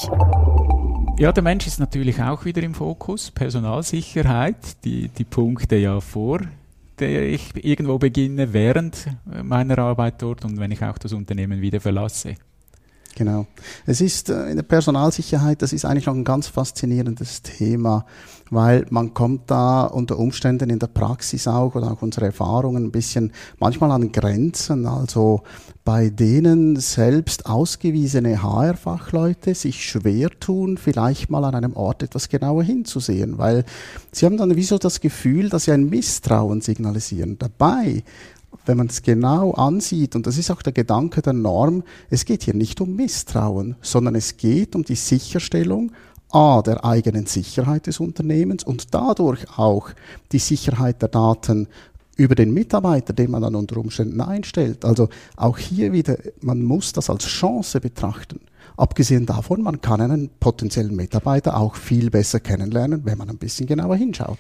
Ja, 1.19 1.31
der 1.31 1.43
Mensch 1.43 1.67
ist 1.67 1.79
natürlich 1.79 2.21
auch 2.21 2.45
wieder 2.45 2.61
im 2.61 2.73
Fokus. 2.73 3.31
Personalsicherheit, 3.31 4.83
die, 4.83 5.09
die 5.09 5.23
Punkte 5.23 5.75
ja 5.75 5.99
vor 5.99 6.41
der 6.99 7.29
ich 7.29 7.63
irgendwo 7.63 7.97
beginne, 7.97 8.53
während 8.53 9.07
meiner 9.43 9.77
Arbeit 9.79 10.21
dort 10.21 10.45
und 10.45 10.59
wenn 10.59 10.71
ich 10.71 10.83
auch 10.83 10.97
das 10.97 11.13
Unternehmen 11.13 11.61
wieder 11.61 11.79
verlasse. 11.79 12.35
Genau. 13.17 13.47
Es 13.87 13.99
ist 13.99 14.29
äh, 14.29 14.51
in 14.51 14.57
der 14.57 14.63
Personalsicherheit, 14.63 15.63
das 15.63 15.73
ist 15.73 15.85
eigentlich 15.85 16.05
noch 16.05 16.13
ein 16.13 16.23
ganz 16.23 16.45
faszinierendes 16.49 17.41
Thema, 17.41 18.05
weil 18.51 18.85
man 18.91 19.15
kommt 19.15 19.49
da 19.49 19.85
unter 19.85 20.19
Umständen 20.19 20.69
in 20.69 20.77
der 20.77 20.85
Praxis 20.85 21.47
auch 21.47 21.73
oder 21.73 21.91
auch 21.91 22.03
unsere 22.03 22.27
Erfahrungen 22.27 22.85
ein 22.85 22.91
bisschen 22.91 23.31
manchmal 23.57 23.89
an 23.89 24.11
Grenzen. 24.11 24.85
Also 24.85 25.41
bei 25.83 26.11
denen 26.11 26.75
selbst 26.75 27.47
ausgewiesene 27.47 28.43
HR-Fachleute 28.43 29.55
sich 29.55 29.83
schwer 29.89 30.29
tun, 30.39 30.77
vielleicht 30.77 31.31
mal 31.31 31.43
an 31.43 31.55
einem 31.55 31.75
Ort 31.75 32.03
etwas 32.03 32.29
genauer 32.29 32.61
hinzusehen, 32.61 33.39
weil 33.39 33.65
sie 34.11 34.27
haben 34.27 34.37
dann 34.37 34.55
wie 34.55 34.63
so 34.63 34.77
das 34.77 35.01
Gefühl, 35.01 35.49
dass 35.49 35.63
sie 35.63 35.71
ein 35.71 35.89
Misstrauen 35.89 36.61
signalisieren. 36.61 37.39
Dabei 37.39 38.03
wenn 38.65 38.77
man 38.77 38.87
es 38.87 39.01
genau 39.01 39.51
ansieht, 39.51 40.15
und 40.15 40.27
das 40.27 40.37
ist 40.37 40.51
auch 40.51 40.61
der 40.61 40.73
Gedanke 40.73 41.21
der 41.21 41.33
Norm, 41.33 41.83
es 42.09 42.25
geht 42.25 42.43
hier 42.43 42.53
nicht 42.53 42.81
um 42.81 42.95
Misstrauen, 42.95 43.75
sondern 43.81 44.15
es 44.15 44.37
geht 44.37 44.75
um 44.75 44.83
die 44.83 44.95
Sicherstellung 44.95 45.91
A, 46.29 46.61
der 46.61 46.83
eigenen 46.83 47.25
Sicherheit 47.25 47.87
des 47.87 47.99
Unternehmens 47.99 48.63
und 48.63 48.93
dadurch 48.93 49.57
auch 49.57 49.91
die 50.31 50.39
Sicherheit 50.39 51.01
der 51.01 51.09
Daten 51.09 51.67
über 52.17 52.35
den 52.35 52.53
Mitarbeiter, 52.53 53.13
den 53.13 53.31
man 53.31 53.43
dann 53.43 53.55
unter 53.55 53.77
Umständen 53.77 54.19
einstellt. 54.19 54.83
Also 54.83 55.07
auch 55.35 55.57
hier 55.57 55.93
wieder, 55.93 56.17
man 56.41 56.63
muss 56.63 56.91
das 56.91 57.09
als 57.09 57.25
Chance 57.25 57.79
betrachten. 57.79 58.41
Abgesehen 58.75 59.25
davon, 59.25 59.61
man 59.61 59.81
kann 59.81 60.01
einen 60.01 60.29
potenziellen 60.39 60.95
Mitarbeiter 60.95 61.57
auch 61.57 61.75
viel 61.75 62.09
besser 62.09 62.39
kennenlernen, 62.39 63.05
wenn 63.05 63.17
man 63.17 63.29
ein 63.29 63.37
bisschen 63.37 63.67
genauer 63.67 63.95
hinschaut. 63.95 64.37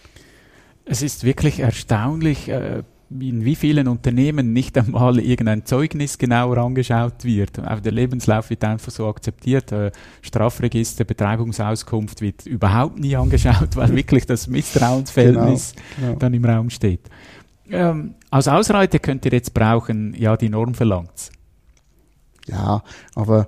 Es 0.85 1.01
ist 1.01 1.23
wirklich 1.23 1.59
erstaunlich, 1.59 2.49
äh, 2.49 2.83
in 3.09 3.45
wie 3.45 3.55
vielen 3.55 3.87
Unternehmen 3.87 4.53
nicht 4.53 4.77
einmal 4.77 5.19
irgendein 5.19 5.65
Zeugnis 5.65 6.17
genauer 6.17 6.57
angeschaut 6.57 7.23
wird. 7.23 7.59
Auch 7.59 7.79
der 7.79 7.91
Lebenslauf 7.91 8.49
wird 8.49 8.63
einfach 8.63 8.91
so 8.91 9.07
akzeptiert. 9.07 9.71
Äh, 9.71 9.91
Strafregister, 10.21 11.05
Betreibungsauskunft 11.05 12.21
wird 12.21 12.45
überhaupt 12.45 12.99
nie 12.99 13.15
angeschaut, 13.15 13.75
weil 13.75 13.95
wirklich 13.95 14.25
das 14.25 14.47
Misstrauensverhältnis 14.47 15.73
genau, 15.73 16.07
genau. 16.07 16.19
dann 16.19 16.33
im 16.33 16.45
Raum 16.45 16.69
steht. 16.69 17.01
Ähm, 17.69 18.15
als 18.29 18.47
Ausreiter 18.47 18.99
könnt 18.99 19.25
ihr 19.25 19.31
jetzt 19.31 19.53
brauchen, 19.53 20.13
ja, 20.17 20.37
die 20.37 20.49
Norm 20.49 20.73
verlangt 20.73 21.31
Ja, 22.47 22.81
aber 23.15 23.47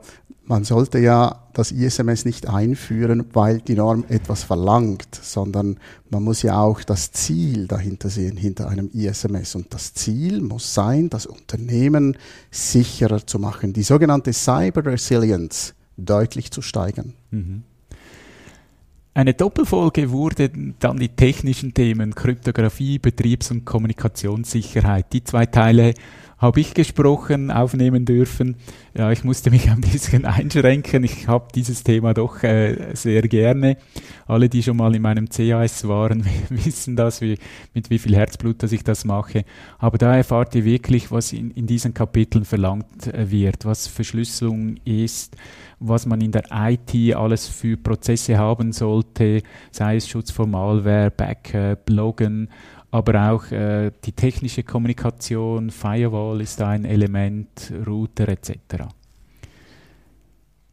man 0.50 0.64
sollte 0.64 0.98
ja 0.98 1.44
das 1.54 1.72
ISMS 1.72 2.26
nicht 2.26 2.50
einführen, 2.50 3.26
weil 3.34 3.60
die 3.62 3.76
Norm 3.76 4.04
etwas 4.10 4.44
verlangt, 4.44 5.08
sondern 5.14 5.78
man 6.10 6.24
muss 6.24 6.42
ja 6.42 6.60
auch 6.60 6.84
das 6.84 7.12
Ziel 7.12 7.68
dahinter 7.68 8.10
sehen, 8.10 8.36
hinter 8.36 8.68
einem 8.68 8.90
ISMS. 8.92 9.54
Und 9.54 9.72
das 9.76 9.94
Ziel 9.94 10.42
muss 10.42 10.74
sein, 10.74 11.08
das 11.12 11.28
Unternehmen 11.28 12.18
sicherer 12.50 13.26
zu 13.28 13.38
machen, 13.38 13.74
die 13.74 13.84
sogenannte 13.84 14.34
Cyber 14.34 14.84
Resilience 14.86 15.76
deutlich 15.98 16.50
zu 16.50 16.64
steigern. 16.64 17.14
Mhm. 17.30 17.62
Eine 19.14 19.36
Doppelfolge 19.36 20.10
wurde 20.10 20.50
dann 20.80 20.98
die 20.98 21.10
technischen 21.10 21.76
Themen 21.76 22.16
Kryptographie, 22.16 22.98
Betriebs- 22.98 23.52
und 23.52 23.66
Kommunikationssicherheit. 23.66 25.14
Die 25.14 25.24
zwei 25.24 25.46
Teile 25.46 25.94
habe 26.40 26.62
ich 26.62 26.74
gesprochen, 26.74 27.52
aufnehmen 27.52 28.06
dürfen. 28.06 28.56
Ja, 28.98 29.12
ich 29.12 29.24
musste 29.24 29.52
mich 29.52 29.70
ein 29.70 29.82
bisschen 29.82 30.26
einschränken. 30.26 31.04
Ich 31.04 31.28
habe 31.28 31.48
dieses 31.54 31.84
Thema 31.84 32.14
doch 32.14 32.42
äh, 32.44 32.96
sehr 32.96 33.22
gerne. 33.24 33.78
Alle, 34.26 34.48
die 34.48 34.64
schon 34.64 34.78
mal 34.78 34.96
in 34.96 35.02
meinem 35.02 35.28
CAS 35.28 35.88
waren, 35.88 36.26
wissen 36.50 36.96
das, 36.96 37.22
wie, 37.22 37.38
mit 37.74 37.90
wie 37.90 38.00
viel 38.00 38.16
Herzblut, 38.16 38.64
dass 38.64 38.72
ich 38.72 38.84
das 38.84 39.04
mache. 39.04 39.44
Aber 39.78 39.98
da 39.98 40.16
erfahrt 40.16 40.56
ihr 40.56 40.64
wirklich, 40.64 41.12
was 41.12 41.34
in, 41.34 41.52
in 41.52 41.68
diesen 41.68 41.94
Kapiteln 41.94 42.46
verlangt 42.46 43.08
äh, 43.08 43.30
wird, 43.30 43.66
was 43.66 43.88
Verschlüsselung 43.88 44.78
ist, 44.86 45.36
was 45.80 46.06
man 46.06 46.22
in 46.22 46.32
der 46.32 46.46
IT 46.52 47.16
alles 47.16 47.48
für 47.48 47.78
Prozesse 47.78 48.38
haben 48.38 48.72
sollte, 48.72 49.42
sei 49.72 49.98
es 49.98 50.08
Schutz 50.08 50.32
vor 50.32 50.48
Malware, 50.48 51.12
Backup, 51.12 51.90
Loggen, 51.90 52.50
aber 52.92 53.32
auch 53.32 53.52
äh, 53.52 53.92
die 54.04 54.14
technische 54.14 54.64
Kommunikation, 54.64 55.70
Firewall 55.70 56.42
ist 56.42 56.62
ein 56.62 56.86
Element, 56.86 57.72
Router 57.86 58.30
etc. 58.30 58.54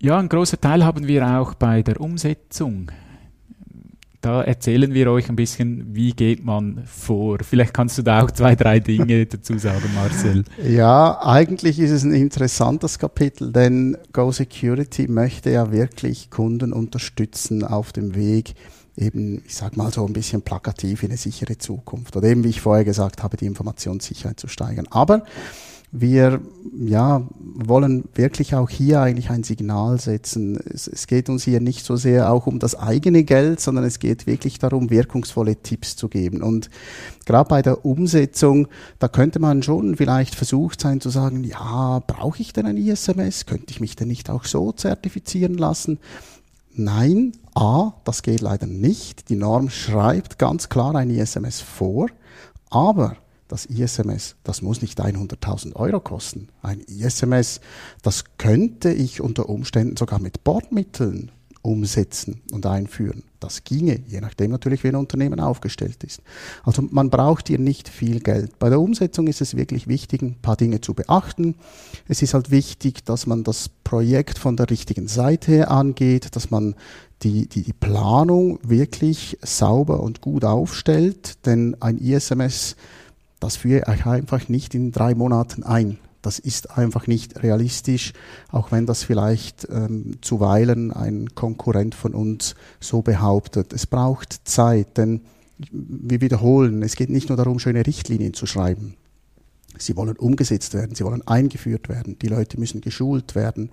Ja, 0.01 0.19
ein 0.19 0.29
großer 0.29 0.61
Teil 0.61 0.85
haben 0.85 1.07
wir 1.07 1.27
auch 1.39 1.55
bei 1.55 1.83
der 1.83 2.01
Umsetzung. 2.01 2.91
Da 4.21 4.43
erzählen 4.43 4.93
wir 4.93 5.11
euch 5.11 5.29
ein 5.29 5.37
bisschen, 5.37 5.95
wie 5.95 6.11
geht 6.11 6.45
man 6.45 6.83
vor. 6.85 7.39
Vielleicht 7.43 7.73
kannst 7.73 7.97
du 7.99 8.03
da 8.03 8.25
auch 8.25 8.31
zwei, 8.31 8.57
drei 8.57 8.81
Dinge 8.81 9.25
dazu 9.27 9.57
sagen, 9.57 9.89
Marcel. 9.95 10.45
Ja, 10.69 11.21
eigentlich 11.23 11.79
ist 11.79 11.93
es 11.93 12.03
ein 12.03 12.13
interessantes 12.13 12.99
Kapitel, 12.99 13.53
denn 13.53 13.97
Go 14.13 14.33
Security 14.33 15.07
möchte 15.07 15.51
ja 15.51 15.71
wirklich 15.71 16.31
Kunden 16.31 16.73
unterstützen 16.73 17.63
auf 17.63 17.93
dem 17.93 18.15
Weg 18.17 18.55
eben, 18.97 19.43
ich 19.47 19.55
sag 19.55 19.77
mal 19.77 19.93
so 19.93 20.07
ein 20.07 20.13
bisschen 20.13 20.43
plakativ 20.43 21.03
in 21.03 21.11
eine 21.11 21.19
sichere 21.19 21.59
Zukunft 21.59 22.17
oder 22.17 22.29
eben, 22.29 22.45
wie 22.45 22.49
ich 22.49 22.61
vorher 22.61 22.85
gesagt 22.85 23.23
habe, 23.23 23.37
die 23.37 23.47
Informationssicherheit 23.47 24.41
zu 24.41 24.49
steigern. 24.49 24.87
Aber 24.91 25.25
wir 25.93 26.41
ja, 26.79 27.27
wollen 27.39 28.05
wirklich 28.15 28.55
auch 28.55 28.69
hier 28.69 29.01
eigentlich 29.01 29.31
ein 29.31 29.45
Signal 29.45 30.01
setzen. 30.01 30.57
Es, 30.57 30.89
es, 30.89 31.07
geht 31.07 31.29
uns 31.29 31.45
hier 31.45 31.61
nicht 31.61 31.85
so 31.85 31.97
sehr 31.97 32.33
auch 32.33 32.47
um 32.47 32.59
das 32.59 32.75
eigene 32.75 33.25
Geld, 33.25 33.61
sondern 33.61 33.85
es 33.85 33.99
geht 33.99 34.27
wirklich 34.27 34.59
darum, 34.59 34.91
wirkungsvolle 34.91 35.57
Tipps 35.57 35.97
zu 35.97 36.09
geben. 36.09 36.43
Und 36.43 36.71
gerade 37.25 37.49
bei 37.49 37.63
der 37.63 37.87
Umsetzung, 37.87 38.69
da 38.99 39.09
könnte 39.09 39.39
man 39.39 39.63
schon 39.63 39.97
vielleicht 39.97 40.35
versucht 40.35 40.81
sein 40.81 41.01
zu 41.01 41.09
sagen, 41.09 41.45
ja, 41.45 42.03
brauche 42.07 42.43
ich 42.43 42.53
denn 42.53 42.67
ein 42.67 42.77
ISMS? 42.77 43.47
Könnte 43.47 43.71
ich 43.71 43.81
mich 43.81 43.97
denn 43.97 44.09
nicht 44.09 44.29
auch 44.29 44.45
so 44.45 44.73
zertifizieren 44.73 45.55
lassen? 45.55 45.99
Nein, 46.75 47.33
A, 47.57 47.95
das 48.05 48.23
geht 48.23 48.43
leider 48.43 48.67
nicht. 48.67 49.31
Die 49.31 49.35
Norm 49.35 49.71
schreibt 49.71 50.39
ganz 50.39 50.69
klar 50.69 50.95
ein 50.95 51.09
ISMS 51.09 51.63
vor, 51.63 52.09
aber 52.69 53.17
das 53.49 53.65
ISMS, 53.65 54.37
das 54.45 54.61
muss 54.61 54.83
nicht 54.83 55.01
100.000 55.01 55.75
Euro 55.75 56.01
kosten. 56.01 56.49
Ein 56.61 56.81
ISMS, 56.81 57.61
das 58.03 58.25
könnte 58.37 58.93
ich 58.93 59.23
unter 59.23 59.49
Umständen 59.49 59.97
sogar 59.97 60.19
mit 60.19 60.45
Bordmitteln 60.45 61.33
umsetzen 61.67 62.41
und 62.53 62.65
einführen. 62.65 63.25
Das 63.41 63.65
ginge, 63.65 64.01
je 64.07 64.21
nachdem 64.21 64.51
natürlich, 64.51 64.85
wie 64.85 64.89
ein 64.89 64.97
Unternehmen 64.97 65.41
aufgestellt 65.41 66.03
ist. 66.05 66.23
Also 66.65 66.83
man 66.91 67.11
braucht 67.11 67.49
hier 67.49 67.59
nicht 67.59 67.89
viel 67.89 68.21
Geld. 68.21 68.59
Bei 68.59 68.71
der 68.71 68.81
Umsetzung 68.81 69.27
ist 69.27 69.41
es 69.41 69.57
wirklich 69.57 69.89
wichtig, 69.89 70.23
ein 70.23 70.37
paar 70.41 70.57
Dinge 70.57 70.81
zu 70.81 70.95
beachten. 70.95 71.57
Es 72.09 72.23
ist 72.23 72.35
halt 72.35 72.51
wichtig, 72.51 73.05
dass 73.05 73.27
man 73.27 73.45
das 73.45 73.69
Projekt 73.85 74.39
von 74.39 74.57
der 74.57 74.71
richtigen 74.71 75.09
Seite 75.09 75.69
angeht, 75.69 76.35
dass 76.37 76.51
man 76.51 76.77
die, 77.23 77.49
die, 77.49 77.63
die 77.63 77.73
Planung 77.73 78.59
wirklich 78.63 79.39
sauber 79.43 80.01
und 80.01 80.21
gut 80.21 80.45
aufstellt, 80.45 81.47
denn 81.47 81.77
ein 81.81 81.99
ISMS, 81.99 82.77
das 83.41 83.57
führe 83.57 83.93
ich 83.95 84.07
einfach 84.07 84.49
nicht 84.49 84.75
in 84.75 84.93
drei 84.93 85.15
Monaten 85.15 85.63
ein. 85.63 85.99
Das 86.27 86.41
ist 86.41 86.77
einfach 86.77 87.07
nicht 87.07 87.41
realistisch, 87.45 88.13
auch 88.51 88.73
wenn 88.73 88.85
das 88.85 89.05
vielleicht 89.05 89.69
ähm, 89.71 90.19
zuweilen 90.23 90.93
ein 90.93 91.37
Konkurrent 91.37 91.95
von 91.95 92.15
uns 92.15 92.57
so 92.81 93.01
behauptet. 93.01 93.73
Es 93.73 93.87
braucht 93.87 94.49
Zeit, 94.49 94.97
denn 94.97 95.21
wir 95.71 96.21
wiederholen, 96.21 96.83
es 96.83 96.97
geht 96.97 97.11
nicht 97.11 97.29
nur 97.29 97.37
darum, 97.39 97.61
schöne 97.61 97.87
Richtlinien 97.87 98.35
zu 98.35 98.45
schreiben. 98.45 98.97
Sie 99.79 99.97
wollen 99.97 100.17
umgesetzt 100.17 100.75
werden, 100.75 100.97
sie 100.97 101.05
wollen 101.05 101.25
eingeführt 101.29 101.89
werden, 101.89 102.19
die 102.19 102.27
Leute 102.27 102.59
müssen 102.59 102.81
geschult 102.81 103.37
werden. 103.37 103.71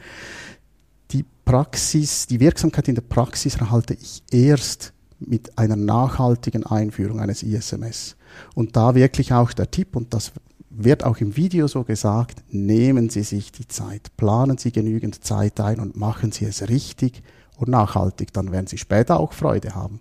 Die 1.09 1.25
Praxis, 1.45 2.27
die 2.27 2.39
Wirksamkeit 2.39 2.87
in 2.87 2.93
der 2.93 3.01
Praxis 3.01 3.55
erhalte 3.55 3.95
ich 3.95 4.21
erst 4.29 4.93
mit 5.19 5.57
einer 5.57 5.75
nachhaltigen 5.75 6.67
Einführung 6.67 7.19
eines 7.19 7.41
ISMS. 7.41 8.15
Und 8.53 8.75
da 8.75 8.93
wirklich 8.93 9.33
auch 9.33 9.53
der 9.53 9.71
Tipp, 9.71 9.95
und 9.95 10.13
das 10.13 10.33
wird 10.75 11.03
auch 11.03 11.17
im 11.17 11.37
Video 11.37 11.67
so 11.67 11.83
gesagt, 11.83 12.43
nehmen 12.49 13.09
Sie 13.09 13.23
sich 13.23 13.51
die 13.51 13.67
Zeit, 13.67 14.15
planen 14.17 14.57
Sie 14.57 14.71
genügend 14.71 15.23
Zeit 15.23 15.59
ein 15.59 15.79
und 15.79 15.95
machen 15.95 16.31
Sie 16.31 16.45
es 16.45 16.67
richtig 16.69 17.21
und 17.57 17.69
nachhaltig, 17.69 18.33
dann 18.33 18.51
werden 18.51 18.67
Sie 18.67 18.77
später 18.77 19.19
auch 19.19 19.33
Freude 19.33 19.75
haben. 19.75 19.99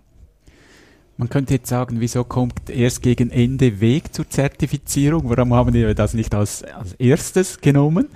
Man 1.15 1.29
könnte 1.29 1.53
jetzt 1.53 1.69
sagen, 1.69 1.99
wieso 1.99 2.23
kommt 2.23 2.71
erst 2.71 3.03
gegen 3.03 3.29
Ende 3.29 3.79
Weg 3.79 4.13
zur 4.13 4.27
Zertifizierung? 4.27 5.29
Warum 5.29 5.53
haben 5.53 5.73
wir 5.73 5.93
das 5.93 6.15
nicht 6.15 6.33
als, 6.33 6.63
als 6.63 6.93
erstes 6.93 7.61
genommen? 7.61 8.07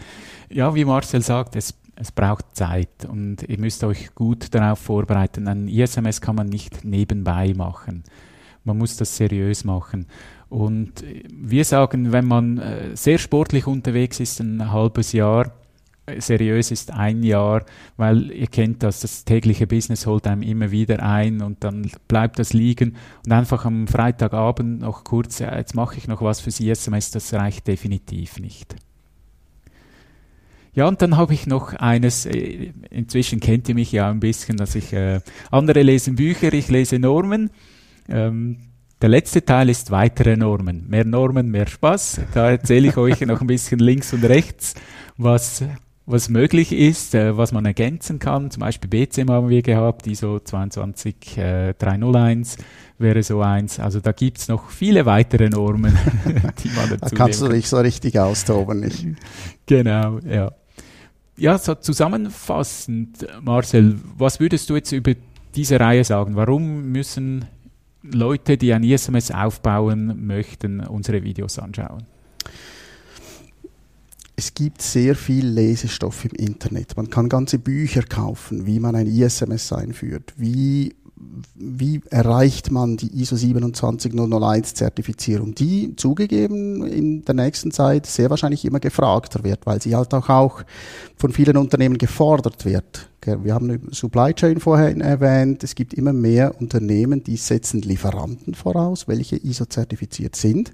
Ja, 0.50 0.74
wie 0.74 0.84
Marcel 0.84 1.22
sagt, 1.22 1.56
es, 1.56 1.76
es 1.96 2.12
braucht 2.12 2.46
Zeit 2.54 3.06
und 3.08 3.44
ihr 3.44 3.60
müsst 3.60 3.84
euch 3.84 4.16
gut 4.16 4.54
darauf 4.56 4.80
vorbereiten. 4.80 5.48
Ein 5.48 5.68
ISMS 5.68 6.22
kann 6.22 6.36
man 6.36 6.48
nicht 6.48 6.86
nebenbei 6.86 7.54
machen. 7.56 8.04
Man 8.64 8.80
muss 8.80 8.98
das 8.98 9.16
seriös 9.16 9.64
machen. 9.64 10.08
Und 10.50 11.04
wir 11.30 11.66
sagen, 11.66 12.12
wenn 12.12 12.25
man 12.25 12.58
äh, 12.58 12.96
sehr 12.96 13.18
sportlich 13.18 13.68
unterwegs 13.68 14.20
ist, 14.20 14.39
ein 14.39 14.72
halbes 14.72 15.12
Jahr, 15.12 15.51
seriös 16.20 16.72
ist 16.72 16.92
ein 16.92 17.22
Jahr, 17.24 17.66
weil 17.98 18.32
ihr 18.32 18.48
kennt 18.48 18.82
das, 18.82 19.01
das 19.01 19.25
tägliche 19.25 19.68
Business 19.68 20.06
holt 20.06 20.25
einem 20.25 20.42
immer 20.42 20.72
wieder 20.72 21.04
ein 21.04 21.42
und 21.42 21.63
dann 21.63 21.92
bleibt 22.08 22.39
das 22.39 22.54
liegen 22.54 22.96
und 23.25 23.34
einfach 23.34 23.66
am 23.66 23.88
Freitagabend 23.88 24.82
noch 24.82 25.04
kurz, 25.04 25.39
jetzt 25.39 25.75
mache 25.75 25.98
ich 25.98 26.08
noch 26.08 26.22
was 26.22 26.39
fürs 26.39 26.60
ISMS, 26.62 27.12
das 27.12 27.34
reicht 27.34 27.68
definitiv 27.68 28.39
nicht. 28.39 28.75
Ja, 30.74 30.88
und 30.88 31.01
dann 31.01 31.18
habe 31.18 31.34
ich 31.34 31.48
noch 31.48 31.74
eines, 31.74 32.25
äh, 32.27 32.72
inzwischen 32.92 33.39
kennt 33.39 33.68
ihr 33.68 33.75
mich 33.75 33.92
ja 33.92 34.10
ein 34.10 34.20
bisschen, 34.20 34.58
dass 34.58 34.75
ich, 34.75 34.94
äh, 34.94 35.22
andere 35.50 35.82
lesen 35.82 36.16
Bücher, 36.16 36.54
ich 36.54 36.68
lese 36.70 37.00
Normen. 37.00 37.50
Ähm, 38.08 38.58
der 39.01 39.10
letzte 39.10 39.46
Teil 39.46 39.70
ist 39.70 39.92
weitere 39.92 40.36
Normen. 40.36 40.88
Mehr 40.88 41.06
Normen, 41.06 41.50
mehr 41.50 41.68
Spaß. 41.68 42.22
Da 42.34 42.51
erzähle 42.51 42.89
ich 42.89 42.98
euch 42.98 43.22
noch 43.22 43.42
ein 43.42 43.48
bisschen 43.48 43.80
links 43.80 44.13
und 44.13 44.24
rechts, 44.24 44.74
was 45.18 45.63
was 46.08 46.30
möglich 46.30 46.72
ist, 46.72 47.13
äh, 47.13 47.38
was 47.38 47.51
man 47.51 47.66
ergänzen 47.66 48.18
kann. 48.18 48.50
Zum 48.50 48.62
Beispiel 48.62 48.89
BCM 48.89 49.30
haben 49.30 49.50
wir 49.50 49.62
gehabt, 49.62 50.08
ISO 50.08 50.39
22301 50.39 52.58
wäre 52.98 53.22
so 53.22 53.42
eins. 53.42 53.80
Also 53.80 54.00
da 54.00 54.13
gibt's 54.13 54.48
noch 54.48 54.70
viele 54.70 55.06
weitere 55.06 55.50
Normen, 55.50 55.96
die 56.63 56.70
man 56.70 56.89
dazu 56.89 57.13
Da 57.13 57.16
kannst 57.16 57.42
du 57.42 57.50
dich 57.50 57.68
so 57.68 57.75
richtig 57.77 58.18
austoben. 58.18 58.80
Nicht? 58.80 59.06
Genau, 59.66 60.20
ja. 60.20 60.54
Ja, 61.36 61.58
so 61.60 61.75
zusammenfassend, 61.75 63.27
Marcel, 63.42 64.00
was 64.18 64.39
würdest 64.39 64.70
du 64.70 64.75
jetzt 64.75 64.94
über 64.94 65.13
diese 65.56 65.80
Reihe 65.80 66.04
sagen? 66.04 66.36
Warum 66.36 66.92
müssen 66.92 67.46
Leute, 68.04 68.58
die 68.58 68.74
ein 68.74 68.84
ISMS 68.84 69.32
aufbauen 69.32 70.25
möchten, 70.25 70.82
unsere 70.82 71.24
Videos 71.24 71.60
anschauen? 71.60 72.06
es 74.39 74.54
gibt 74.54 74.84
sehr 74.84 75.16
viel 75.16 75.48
Lesestoff 75.48 76.24
im 76.24 76.32
Internet. 76.32 76.96
Man 76.96 77.10
kann 77.10 77.27
ganze 77.27 77.58
Bücher 77.58 78.04
kaufen, 78.04 78.68
wie 78.68 78.80
man 78.80 78.96
ein 78.96 79.08
ISMS 79.08 79.74
einführt, 79.74 80.34
wie 80.38 80.96
wie 81.56 82.02
erreicht 82.10 82.72
man 82.72 82.98
die 82.98 83.22
ISO 83.22 83.36
27001 83.36 84.76
Zertifizierung, 84.76 85.56
die 85.56 85.96
zugegeben 85.96 86.86
in 86.86 87.26
der 87.26 87.36
nächsten 87.36 87.72
Zeit 87.72 88.06
sehr 88.06 88.30
wahrscheinlich 88.30 88.66
immer 88.66 88.80
gefragter 88.80 89.44
wird, 89.44 89.66
weil 89.66 89.82
sie 89.82 89.96
halt 89.96 90.14
auch, 90.14 90.30
auch 90.30 90.64
von 91.18 91.32
vielen 91.32 91.58
Unternehmen 91.58 91.98
gefordert 91.98 92.66
wird. 92.66 93.10
Wir 93.26 93.54
haben 93.54 93.90
Supply 93.92 94.34
Chain 94.34 94.60
vorher 94.60 94.96
erwähnt. 94.96 95.64
Es 95.64 95.76
gibt 95.76 95.94
immer 95.94 96.14
mehr 96.14 96.62
Unternehmen, 96.62 97.24
die 97.24 97.36
setzen 97.36 97.82
Lieferanten 97.82 98.54
voraus, 98.54 99.08
welche 99.08 99.36
ISO 99.36 99.66
zertifiziert 99.66 100.38
sind. 100.38 100.72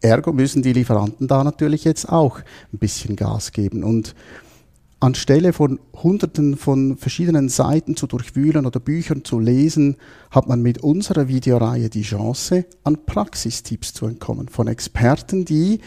Ergo 0.00 0.32
müssen 0.32 0.62
die 0.62 0.72
Lieferanten 0.72 1.28
da 1.28 1.44
natürlich 1.44 1.84
jetzt 1.84 2.08
auch 2.08 2.40
ein 2.72 2.78
bisschen 2.78 3.14
Gas 3.14 3.52
geben. 3.52 3.84
Und 3.84 4.14
anstelle 5.04 5.52
von 5.52 5.78
hunderten 6.02 6.56
von 6.56 6.96
verschiedenen 6.96 7.50
Seiten 7.50 7.94
zu 7.94 8.06
durchwühlen 8.06 8.64
oder 8.64 8.80
Büchern 8.80 9.22
zu 9.22 9.38
lesen, 9.38 9.96
hat 10.30 10.48
man 10.48 10.62
mit 10.62 10.78
unserer 10.78 11.28
Videoreihe 11.28 11.90
die 11.90 12.02
Chance, 12.02 12.64
an 12.84 13.04
Praxistipps 13.04 13.92
zu 13.92 14.06
entkommen. 14.06 14.48
Von 14.48 14.66
Experten, 14.66 15.44
die, 15.44 15.80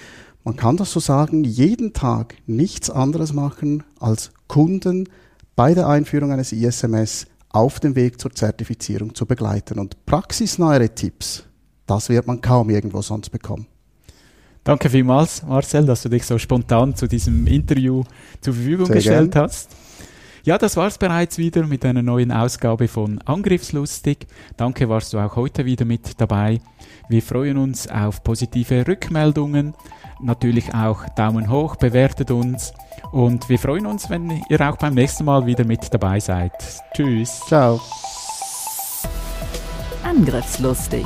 man 0.44 0.56
kann 0.56 0.78
das 0.78 0.92
so 0.92 1.00
sagen, 1.00 1.44
jeden 1.44 1.94
Tag 1.94 2.36
nichts 2.46 2.90
anderes 2.90 3.34
machen, 3.34 3.84
als 4.00 4.32
Kunden 4.48 5.10
bei 5.56 5.74
der 5.74 5.88
Einführung 5.88 6.32
eines 6.32 6.52
ISMS 6.52 7.26
auf 7.50 7.80
dem 7.80 7.96
Weg 7.96 8.22
zur 8.22 8.32
Zertifizierung 8.32 9.16
zu 9.16 9.26
begleiten. 9.26 9.80
Und 9.80 10.06
praxisnahe 10.06 10.94
Tipps, 10.94 11.44
das 11.88 12.10
wird 12.10 12.28
man 12.28 12.42
kaum 12.42 12.70
irgendwo 12.70 13.02
sonst 13.02 13.32
bekommen. 13.32 13.66
Danke 14.68 14.90
vielmals, 14.90 15.44
Marcel, 15.44 15.86
dass 15.86 16.02
du 16.02 16.10
dich 16.10 16.26
so 16.26 16.38
spontan 16.38 16.94
zu 16.94 17.08
diesem 17.08 17.48
Interview 17.48 18.04
zur 18.42 18.54
Verfügung 18.54 18.88
Sehr 18.88 18.96
gestellt 18.96 19.32
gern. 19.32 19.46
hast. 19.46 19.70
Ja, 20.44 20.58
das 20.58 20.76
war's 20.76 20.98
bereits 20.98 21.38
wieder 21.38 21.66
mit 21.66 21.86
einer 21.86 22.02
neuen 22.02 22.34
Ausgabe 22.34 22.90
von 22.90 23.22
Angriffslustig. 23.24 24.28
Danke, 24.58 24.90
warst 24.90 25.14
du 25.14 25.20
auch 25.20 25.38
heute 25.38 25.64
wieder 25.64 25.86
mit 25.86 26.20
dabei. 26.20 26.60
Wir 27.08 27.22
freuen 27.22 27.58
uns 27.58 27.88
auf 27.88 28.26
positive 28.26 28.86
Rückmeldungen, 28.86 29.74
natürlich 30.22 30.74
auch 30.74 31.08
Daumen 31.16 31.50
hoch, 31.50 31.78
bewertet 31.78 32.30
uns 32.30 32.74
und 33.14 33.48
wir 33.48 33.60
freuen 33.60 33.86
uns, 33.86 34.10
wenn 34.10 34.44
ihr 34.50 34.60
auch 34.70 34.76
beim 34.76 34.96
nächsten 34.96 35.24
Mal 35.24 35.46
wieder 35.46 35.64
mit 35.64 35.94
dabei 35.94 36.20
seid. 36.20 36.52
Tschüss. 36.94 37.40
Ciao. 37.48 37.80
Angriffslustig 40.04 41.06